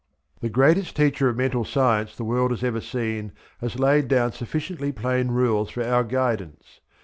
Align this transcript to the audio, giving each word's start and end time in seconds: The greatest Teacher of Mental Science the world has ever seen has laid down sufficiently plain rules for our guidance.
The 0.39 0.49
greatest 0.49 0.95
Teacher 0.95 1.29
of 1.29 1.37
Mental 1.37 1.63
Science 1.63 2.15
the 2.15 2.23
world 2.23 2.49
has 2.49 2.63
ever 2.63 2.81
seen 2.81 3.33
has 3.59 3.77
laid 3.77 4.07
down 4.07 4.31
sufficiently 4.31 4.91
plain 4.91 5.27
rules 5.29 5.69
for 5.69 5.83
our 5.83 6.03
guidance. 6.03 6.79